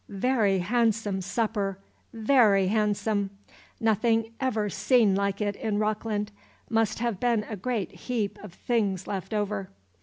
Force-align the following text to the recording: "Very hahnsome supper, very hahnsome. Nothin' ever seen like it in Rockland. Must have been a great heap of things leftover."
"Very 0.09 0.57
hahnsome 0.61 1.21
supper, 1.21 1.77
very 2.11 2.69
hahnsome. 2.69 3.29
Nothin' 3.79 4.31
ever 4.39 4.67
seen 4.67 5.13
like 5.13 5.39
it 5.41 5.55
in 5.55 5.77
Rockland. 5.77 6.31
Must 6.71 6.97
have 6.97 7.19
been 7.19 7.43
a 7.47 7.55
great 7.55 7.91
heap 7.91 8.39
of 8.43 8.51
things 8.51 9.05
leftover." 9.05 9.69